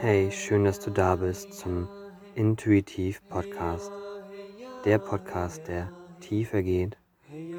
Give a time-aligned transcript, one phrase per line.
[0.00, 1.88] Hey, schön, dass du da bist zum
[2.36, 3.90] Intuitiv Podcast.
[4.84, 5.90] Der Podcast, der
[6.20, 6.96] tiefer geht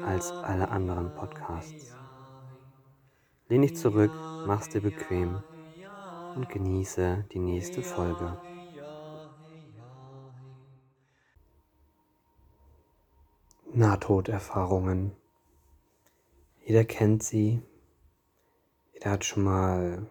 [0.06, 1.94] als alle anderen Podcasts.
[3.50, 4.10] Lehn dich zurück,
[4.46, 5.42] mach's dir bequem
[6.34, 8.34] und genieße die nächste Folge.
[13.74, 15.12] Nahtoderfahrungen.
[16.64, 17.60] Jeder kennt sie.
[18.94, 20.06] Jeder hat schon mal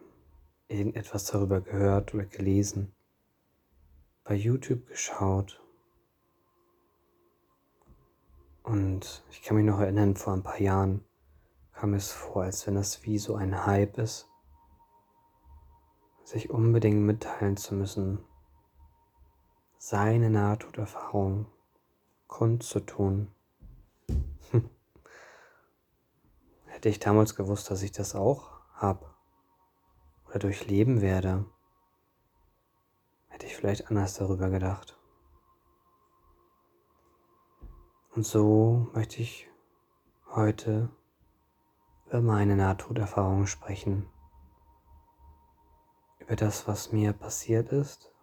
[0.70, 2.93] irgendetwas darüber gehört oder gelesen,
[4.23, 5.61] bei YouTube geschaut.
[8.64, 11.04] Und ich kann mich noch erinnern, vor ein paar Jahren
[11.74, 14.29] kam es vor, als wenn das wie so ein Hype ist,
[16.24, 18.24] sich unbedingt mitteilen zu müssen,
[19.79, 21.47] seine Nahtoderfahrung
[22.27, 23.32] kundzutun.
[26.65, 29.10] Hätte ich damals gewusst, dass ich das auch habe,
[30.29, 31.46] oder durchleben werde,
[33.30, 34.97] hätte ich vielleicht anders darüber gedacht.
[38.11, 39.50] Und so möchte ich
[40.27, 40.89] heute
[42.05, 44.07] über meine Nahtoderfahrung sprechen,
[46.19, 48.13] über das, was mir passiert ist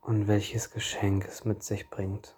[0.00, 2.36] und welches Geschenk es mit sich bringt.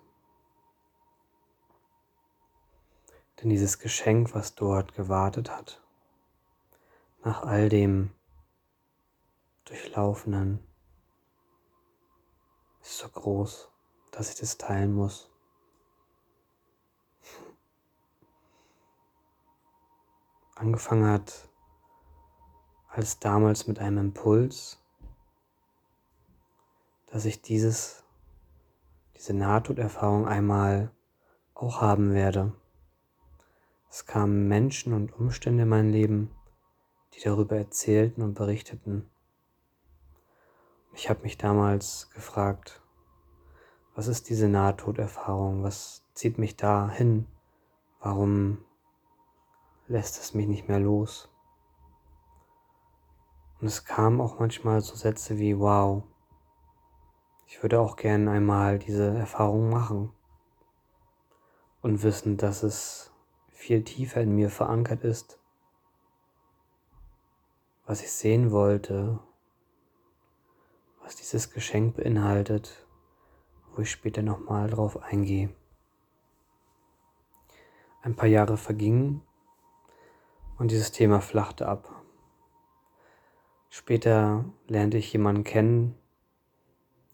[3.41, 5.83] Denn dieses Geschenk, was dort gewartet hat,
[7.23, 8.11] nach all dem
[9.65, 10.59] Durchlaufenden
[12.81, 13.71] ist so groß,
[14.11, 15.31] dass ich das teilen muss.
[20.55, 21.49] Angefangen hat
[22.89, 24.83] als damals mit einem Impuls,
[27.07, 28.05] dass ich dieses,
[29.17, 30.91] diese Nahtoderfahrung einmal
[31.55, 32.53] auch haben werde.
[33.89, 36.31] Es kamen Menschen und Umstände in mein Leben,
[37.15, 39.09] die darüber erzählten und berichteten.
[40.95, 42.83] Ich habe mich damals gefragt,
[43.95, 45.63] was ist diese Nahtoderfahrung?
[45.63, 47.27] Was zieht mich da hin?
[48.01, 48.65] Warum
[49.89, 51.29] lässt es mich nicht mehr los?
[53.61, 56.05] Und es kamen auch manchmal so Sätze wie, wow,
[57.47, 60.13] ich würde auch gerne einmal diese Erfahrung machen
[61.83, 63.13] und wissen, dass es
[63.49, 65.40] viel tiefer in mir verankert ist
[67.91, 69.19] was ich sehen wollte,
[71.03, 72.87] was dieses Geschenk beinhaltet,
[73.75, 75.51] wo ich später nochmal drauf eingehe.
[78.03, 79.23] Ein paar Jahre vergingen
[80.57, 81.91] und dieses Thema flachte ab.
[83.71, 85.97] Später lernte ich jemanden kennen.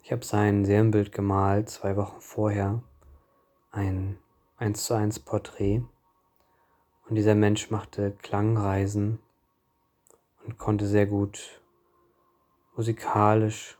[0.03, 2.83] Ich habe sein Seelenbild gemalt, zwei Wochen vorher.
[3.71, 4.19] Ein
[4.59, 5.83] 1 zu 1 Porträt.
[7.09, 9.21] Und dieser Mensch machte Klangreisen
[10.47, 11.61] und konnte sehr gut
[12.77, 13.79] musikalisch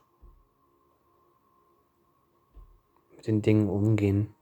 [3.15, 4.35] mit den Dingen umgehen.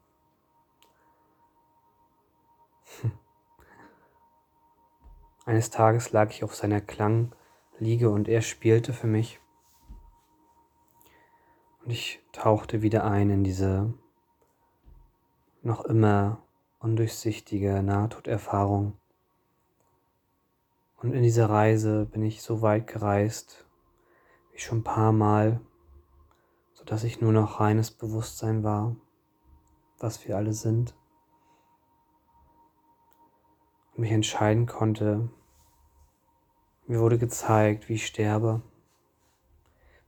[5.45, 9.39] Eines Tages lag ich auf seiner Klangliege und er spielte für mich.
[11.83, 13.93] Und ich tauchte wieder ein in diese
[15.61, 16.41] noch immer
[16.79, 18.97] undurchsichtige Nahtoderfahrung.
[21.05, 23.67] Und in dieser Reise bin ich so weit gereist,
[24.51, 25.61] wie schon ein paar Mal,
[26.73, 28.95] sodass ich nur noch reines Bewusstsein war,
[29.99, 30.95] was wir alle sind.
[33.91, 35.29] Und mich entscheiden konnte,
[36.88, 38.63] mir wurde gezeigt, wie ich sterbe.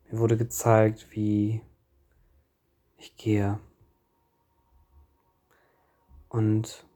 [0.09, 1.61] Mir wurde gezeigt, wie
[2.97, 3.59] ich gehe.
[6.27, 6.87] Und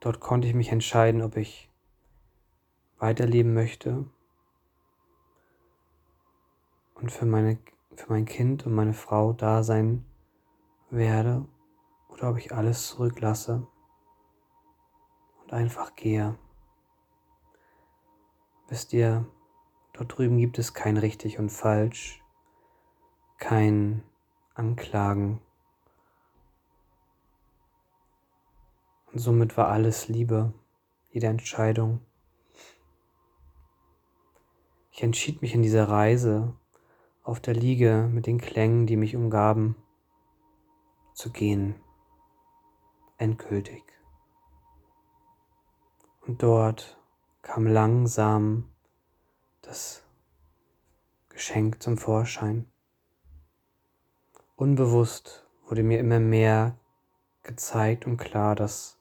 [0.00, 1.68] dort konnte ich mich entscheiden, ob ich
[3.02, 4.04] weiterleben möchte
[6.94, 7.58] und für, meine,
[7.96, 10.04] für mein Kind und meine Frau da sein
[10.88, 11.44] werde
[12.10, 13.66] oder ob ich alles zurücklasse
[15.42, 16.38] und einfach gehe.
[18.68, 19.26] Wisst ihr,
[19.94, 22.22] dort drüben gibt es kein richtig und falsch,
[23.38, 24.04] kein
[24.54, 25.40] Anklagen.
[29.12, 30.54] Und somit war alles Liebe,
[31.10, 32.00] jede Entscheidung.
[34.92, 36.54] Ich entschied mich in dieser Reise
[37.22, 39.74] auf der Liege mit den Klängen, die mich umgaben,
[41.14, 41.74] zu gehen,
[43.16, 43.82] endgültig.
[46.26, 46.98] Und dort
[47.40, 48.68] kam langsam
[49.62, 50.04] das
[51.30, 52.66] Geschenk zum Vorschein.
[54.56, 56.76] Unbewusst wurde mir immer mehr
[57.42, 58.98] gezeigt und klar, dass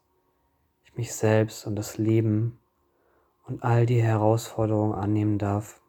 [0.85, 2.59] ich mich selbst und das Leben
[3.45, 5.80] und all die Herausforderungen annehmen darf,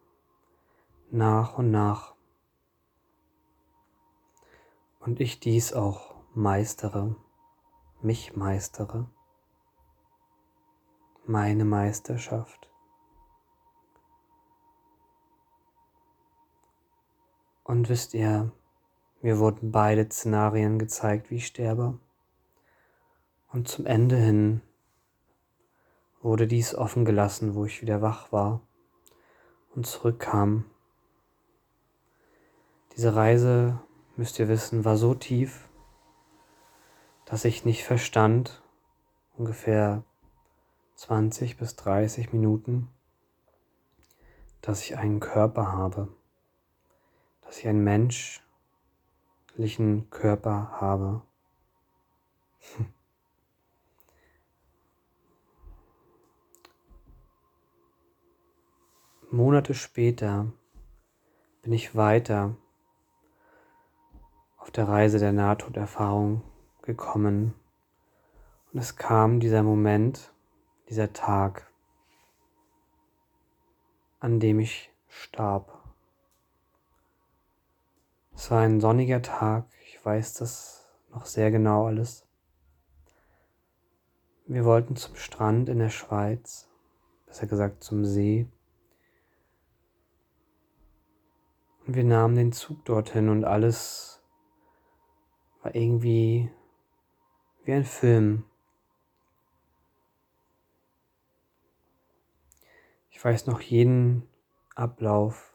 [1.12, 2.14] nach und nach.
[4.98, 7.14] Und ich dies auch meistere,
[8.00, 9.06] mich meistere,
[11.26, 12.70] meine Meisterschaft.
[17.62, 18.50] Und wisst ihr,
[19.20, 21.98] mir wurden beide Szenarien gezeigt, wie ich sterbe.
[23.52, 24.62] Und zum Ende hin
[26.22, 28.62] wurde dies offen gelassen, wo ich wieder wach war
[29.74, 30.64] und zurückkam.
[32.96, 33.80] Diese Reise,
[34.16, 35.66] müsst ihr wissen, war so tief,
[37.24, 38.62] dass ich nicht verstand,
[39.38, 40.04] ungefähr
[40.96, 42.90] 20 bis 30 Minuten,
[44.60, 46.14] dass ich einen Körper habe,
[47.40, 48.42] dass ich einen menschlichen
[50.10, 51.22] Körper habe.
[59.30, 60.52] Monate später
[61.62, 62.54] bin ich weiter
[64.62, 66.40] auf der Reise der Nahtoderfahrung
[66.82, 67.52] gekommen
[68.72, 70.32] und es kam dieser Moment,
[70.88, 71.68] dieser Tag,
[74.20, 75.82] an dem ich starb.
[78.36, 82.24] Es war ein sonniger Tag, ich weiß das noch sehr genau alles.
[84.46, 86.68] Wir wollten zum Strand in der Schweiz,
[87.26, 88.46] besser gesagt zum See.
[91.84, 94.21] Und wir nahmen den Zug dorthin und alles
[95.62, 96.50] war irgendwie
[97.64, 98.44] wie ein Film.
[103.10, 104.28] Ich weiß noch jeden
[104.74, 105.54] Ablauf,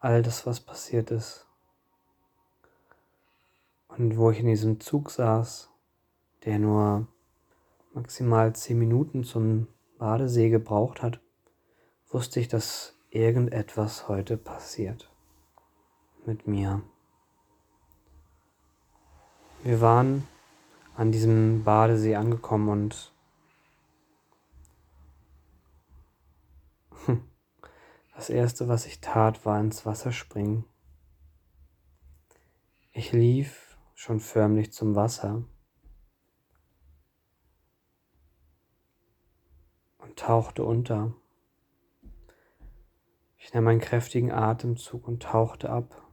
[0.00, 1.46] all das, was passiert ist.
[3.88, 5.70] Und wo ich in diesem Zug saß,
[6.44, 7.08] der nur
[7.94, 11.20] maximal zehn Minuten zum Badesee gebraucht hat,
[12.10, 15.10] wusste ich, dass irgendetwas heute passiert
[16.26, 16.82] mit mir.
[19.66, 20.28] Wir waren
[20.94, 23.12] an diesem Badesee angekommen und
[28.14, 30.64] das Erste, was ich tat, war ins Wasser springen.
[32.92, 35.42] Ich lief schon förmlich zum Wasser
[39.98, 41.12] und tauchte unter.
[43.36, 46.05] Ich nahm einen kräftigen Atemzug und tauchte ab.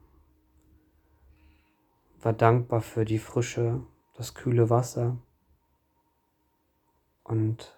[2.24, 3.82] War dankbar für die Frische,
[4.16, 5.18] das kühle Wasser
[7.26, 7.78] und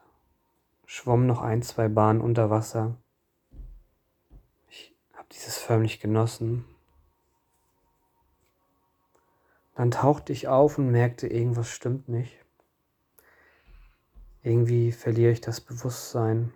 [0.86, 2.95] schwamm noch ein, zwei Bahnen unter Wasser.
[4.69, 6.63] Ich habe dieses förmlich genossen.
[9.74, 12.45] Dann tauchte ich auf und merkte, irgendwas stimmt nicht.
[14.44, 16.53] Irgendwie verliere ich das Bewusstsein.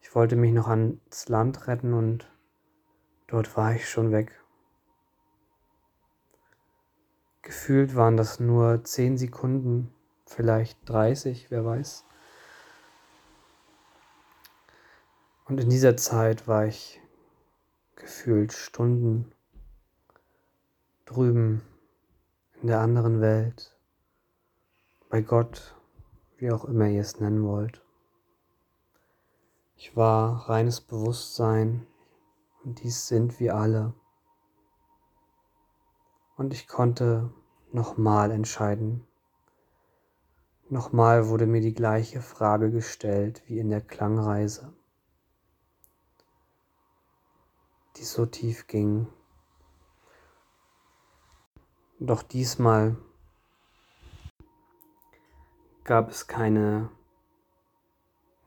[0.00, 2.30] Ich wollte mich noch ans Land retten und
[3.26, 4.39] dort war ich schon weg.
[7.42, 9.94] Gefühlt waren das nur 10 Sekunden,
[10.26, 12.04] vielleicht 30, wer weiß.
[15.46, 17.00] Und in dieser Zeit war ich
[17.96, 19.32] gefühlt Stunden
[21.06, 21.62] drüben
[22.60, 23.76] in der anderen Welt,
[25.08, 25.74] bei Gott,
[26.36, 27.82] wie auch immer ihr es nennen wollt.
[29.74, 31.86] Ich war reines Bewusstsein
[32.62, 33.94] und dies sind wir alle.
[36.40, 37.30] Und ich konnte
[37.70, 39.06] nochmal entscheiden.
[40.70, 44.72] Nochmal wurde mir die gleiche Frage gestellt wie in der Klangreise,
[47.96, 49.06] die so tief ging.
[51.98, 52.96] Doch diesmal
[55.84, 56.88] gab es keine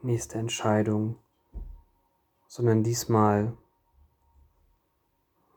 [0.02, 1.20] nächste Entscheidung
[2.54, 3.58] sondern diesmal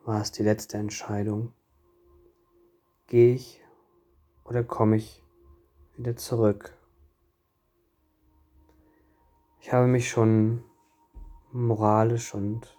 [0.07, 1.53] war es die letzte Entscheidung.
[3.09, 3.63] Gehe ich
[4.45, 5.23] oder komme ich
[5.97, 6.77] wieder zurück?
[9.61, 10.65] Ich habe mich schon
[11.53, 12.77] moralisch und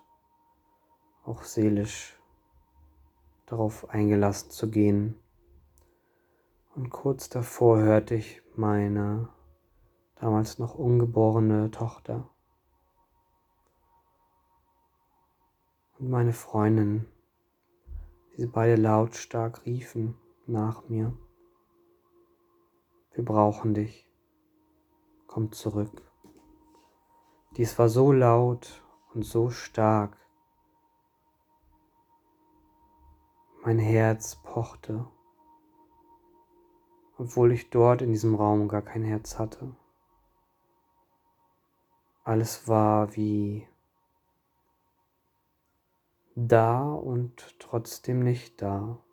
[1.24, 2.19] auch seelisch
[3.46, 5.17] darauf eingelassen zu gehen.
[6.75, 9.29] Und kurz davor hörte ich meine
[10.15, 12.29] damals noch ungeborene Tochter
[16.00, 17.07] und meine Freundin,
[18.38, 20.15] die sie beide lautstark riefen
[20.46, 21.12] nach mir.
[23.13, 24.08] Wir brauchen dich.
[25.25, 26.03] Komm zurück.
[27.58, 28.84] Dies war so laut
[29.15, 30.15] und so stark.
[33.63, 35.08] Mein Herz pochte,
[37.17, 39.75] obwohl ich dort in diesem Raum gar kein Herz hatte.
[42.24, 43.67] Alles war wie
[46.39, 49.03] da und trotzdem nicht da.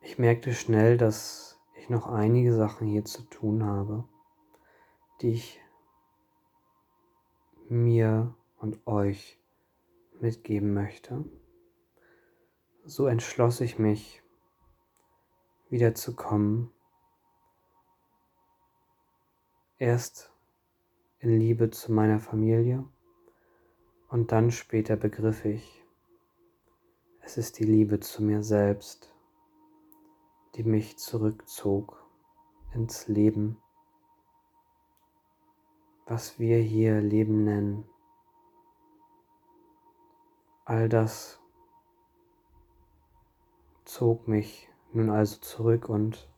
[0.00, 4.08] Ich merkte schnell, dass ich noch einige Sachen hier zu tun habe,
[5.20, 5.60] die ich
[7.68, 9.38] mir und euch
[10.20, 11.26] mitgeben möchte.
[12.86, 14.22] So entschloss ich mich,
[15.68, 16.72] wieder zu kommen.
[19.76, 20.32] Erst
[21.20, 22.82] in Liebe zu meiner Familie
[24.08, 25.84] und dann später begriff ich,
[27.20, 29.14] es ist die Liebe zu mir selbst,
[30.54, 32.02] die mich zurückzog
[32.72, 33.58] ins Leben,
[36.06, 37.84] was wir hier Leben nennen.
[40.64, 41.38] All das
[43.84, 46.30] zog mich nun also zurück und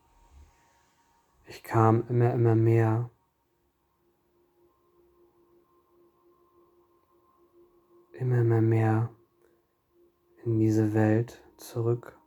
[1.46, 3.11] ich kam immer, immer mehr
[8.12, 9.10] immer, immer mehr
[10.44, 12.18] in diese Welt zurück.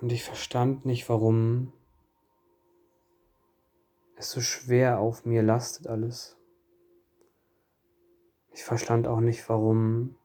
[0.00, 1.72] Und ich verstand nicht, warum
[4.16, 6.36] es so schwer auf mir lastet alles.
[8.52, 10.16] Ich verstand auch nicht, warum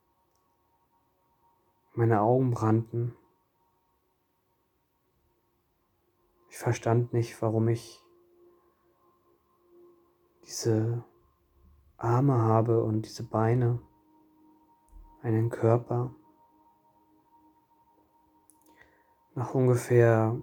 [1.94, 3.16] meine Augen brannten.
[6.50, 8.02] Ich verstand nicht, warum ich
[10.52, 11.06] diese
[11.96, 13.80] Arme habe und diese Beine,
[15.22, 16.14] einen Körper.
[19.34, 20.42] Nach ungefähr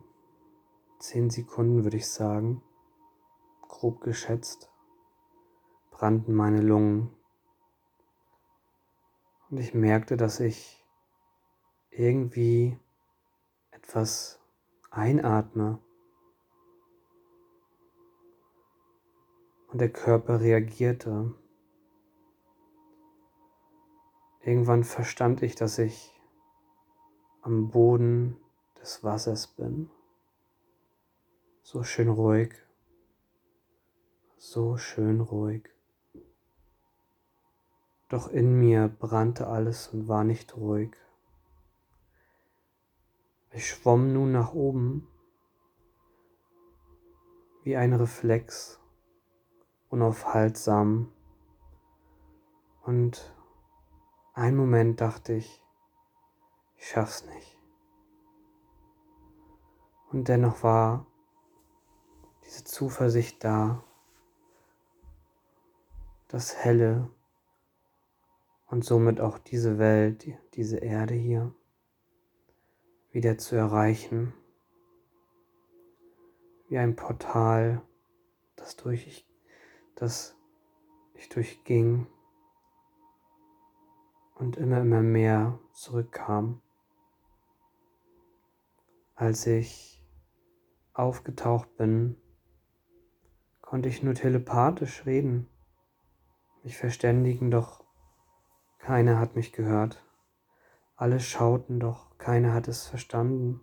[0.99, 2.63] zehn Sekunden würde ich sagen,
[3.61, 4.73] grob geschätzt,
[5.91, 7.15] brannten meine Lungen.
[9.51, 10.87] Und ich merkte, dass ich
[11.91, 12.79] irgendwie
[13.73, 14.41] etwas
[14.91, 15.81] einatme
[19.69, 21.35] und der Körper reagierte.
[24.43, 26.15] Irgendwann verstand ich, dass ich
[27.43, 28.37] am Boden
[28.81, 29.91] des Wassers bin.
[31.63, 32.55] So schön ruhig,
[34.37, 35.69] so schön ruhig.
[38.09, 40.97] Doch in mir brannte alles und war nicht ruhig.
[43.51, 45.07] Ich schwamm nun nach oben
[47.65, 48.78] wie ein Reflex
[49.89, 51.13] unaufhaltsam.
[52.83, 53.35] Und
[54.35, 55.63] einen Moment dachte ich,
[56.77, 57.59] ich schaff's nicht.
[60.11, 61.07] Und dennoch war
[62.45, 63.85] diese Zuversicht da,
[66.29, 67.11] das Helle
[68.67, 71.55] und somit auch diese Welt, diese Erde hier
[73.11, 74.35] wieder zu erreichen,
[76.69, 77.83] wie ein Portal,
[78.57, 79.28] das durch ich
[79.99, 80.37] das
[81.15, 82.07] ich durchging
[84.37, 86.63] und immer, immer mehr zurückkam.
[89.17, 90.01] Als ich
[90.93, 92.17] aufgetaucht bin,
[93.61, 95.49] konnte ich nur telepathisch reden,
[96.63, 97.85] mich verständigen, doch
[98.79, 100.05] keiner hat mich gehört.
[100.95, 103.61] Alle schauten, doch keiner hat es verstanden.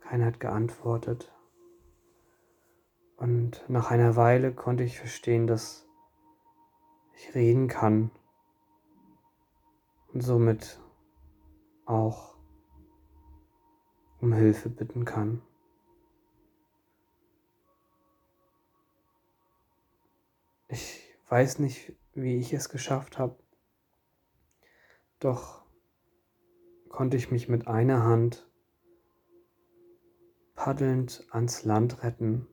[0.00, 1.35] Keiner hat geantwortet.
[3.16, 5.88] Und nach einer Weile konnte ich verstehen, dass
[7.14, 8.10] ich reden kann.
[10.12, 10.80] Und somit
[11.86, 12.36] auch
[14.20, 15.42] um Hilfe bitten kann.
[20.68, 23.38] Ich weiß nicht, wie ich es geschafft habe,
[25.20, 25.64] doch
[26.88, 28.50] konnte ich mich mit einer Hand
[30.54, 32.48] paddelnd ans Land retten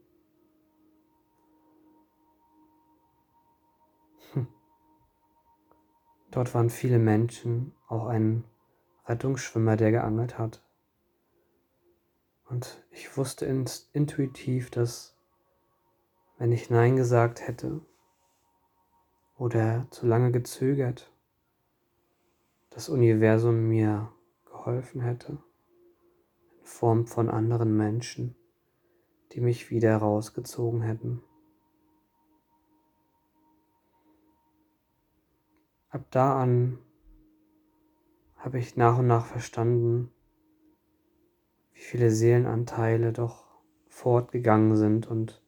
[6.34, 8.44] Dort waren viele Menschen, auch ein
[9.06, 10.63] Rettungsschwimmer, der geangelt hat.
[12.50, 15.16] Und ich wusste intuitiv, dass
[16.40, 17.82] wenn ich Nein gesagt hätte
[19.38, 21.13] oder zu lange gezögert,
[22.72, 24.12] das Universum mir
[24.46, 25.38] geholfen hätte,
[26.60, 28.36] in Form von anderen Menschen,
[29.34, 31.22] die mich wieder rausgezogen hätten.
[35.93, 36.79] Ab da an
[38.38, 40.12] habe ich nach und nach verstanden,
[41.73, 43.45] wie viele Seelenanteile doch
[43.89, 45.43] fortgegangen sind und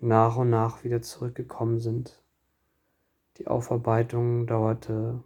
[0.00, 2.22] nach und nach wieder zurückgekommen sind.
[3.38, 5.24] Die Aufarbeitung dauerte,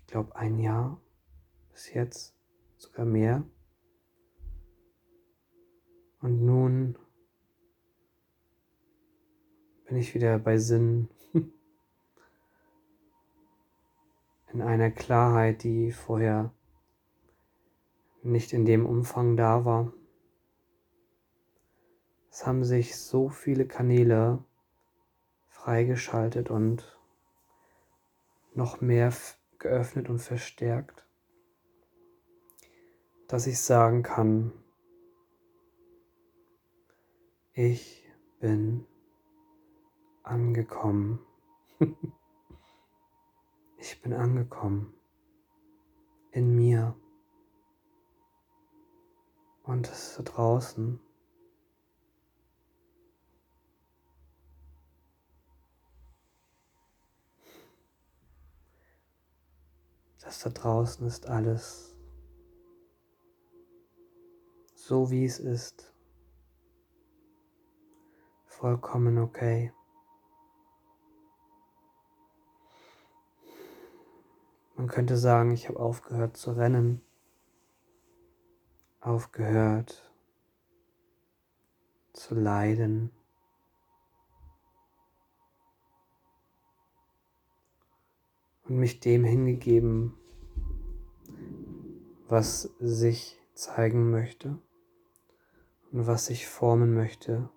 [0.00, 0.98] ich glaube, ein Jahr
[1.70, 2.34] bis jetzt,
[2.78, 3.44] sogar mehr.
[6.22, 6.96] Und nun
[9.84, 11.10] bin ich wieder bei Sinn.
[14.52, 16.52] In einer Klarheit, die vorher
[18.22, 19.92] nicht in dem Umfang da war.
[22.30, 24.44] Es haben sich so viele Kanäle
[25.48, 26.98] freigeschaltet und
[28.54, 29.12] noch mehr
[29.58, 31.06] geöffnet und verstärkt,
[33.28, 34.52] dass ich sagen kann,
[37.54, 38.06] ich
[38.40, 38.86] bin
[40.22, 41.20] angekommen.
[43.82, 44.94] ich bin angekommen
[46.30, 46.94] in mir
[49.64, 51.00] und es ist da draußen.
[60.20, 61.96] Das da draußen ist alles
[64.76, 65.92] so wie es ist.
[68.44, 69.72] Vollkommen okay.
[74.82, 77.02] Man könnte sagen, ich habe aufgehört zu rennen,
[79.00, 80.12] aufgehört
[82.14, 83.12] zu leiden.
[88.64, 90.14] Und mich dem hingegeben,
[92.26, 94.58] was sich zeigen möchte
[95.92, 97.48] und was sich formen möchte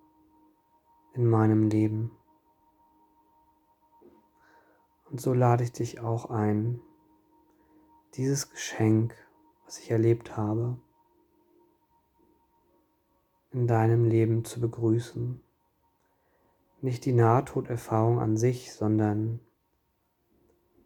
[1.14, 2.12] in meinem Leben.
[5.10, 6.80] Und so lade ich dich auch ein,
[8.16, 9.14] dieses Geschenk,
[9.64, 10.78] was ich erlebt habe,
[13.50, 15.42] in deinem Leben zu begrüßen.
[16.80, 19.40] Nicht die Nahtoderfahrung an sich, sondern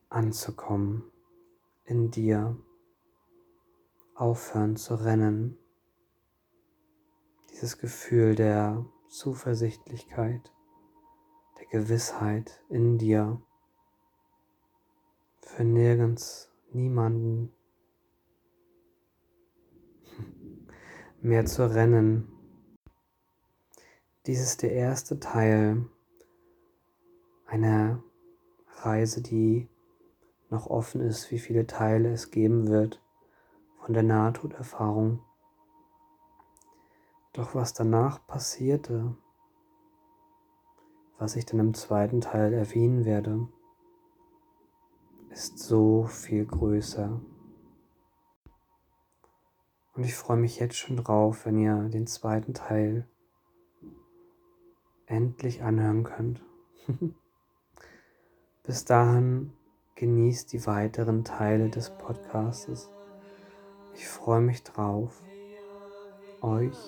[0.08, 1.04] anzukommen
[1.84, 2.56] in dir,
[4.14, 5.56] aufhören zu rennen,
[7.50, 10.52] dieses Gefühl der Zuversichtlichkeit,
[11.58, 13.40] der Gewissheit in dir,
[15.40, 17.52] für nirgends niemanden
[21.20, 22.28] mehr zu rennen.
[24.26, 25.86] Dies ist der erste Teil
[27.46, 28.02] einer
[28.82, 29.68] Reise, die
[30.50, 33.02] noch offen ist, wie viele Teile es geben wird
[33.78, 35.20] von der Nahtoderfahrung.
[37.32, 39.16] Doch was danach passierte,
[41.18, 43.48] was ich dann im zweiten Teil erwähnen werde,
[45.30, 47.20] ist so viel größer.
[49.94, 53.08] Und ich freue mich jetzt schon drauf, wenn ihr den zweiten Teil
[55.06, 56.42] endlich anhören könnt.
[58.62, 59.52] Bis dahin
[59.96, 62.90] genießt die weiteren Teile des Podcastes.
[63.94, 65.22] Ich freue mich drauf,
[66.40, 66.78] euch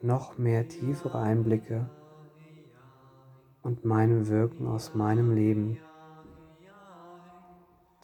[0.00, 1.90] noch mehr tiefere Einblicke
[3.62, 5.78] und meinem Wirken aus meinem Leben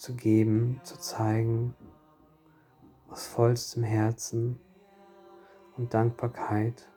[0.02, 1.76] zu geben, zu zeigen,
[3.08, 4.58] aus vollstem Herzen
[5.76, 6.90] und Dankbarkeit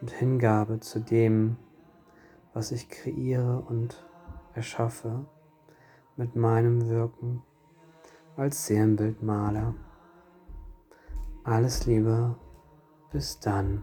[0.00, 1.58] und Hingabe zu dem,
[2.54, 4.02] was ich kreiere und
[4.54, 5.26] erschaffe
[6.16, 7.42] mit meinem Wirken
[8.38, 9.74] als Seelenbildmaler.
[11.42, 12.34] Alles Liebe,
[13.12, 13.82] bis dann.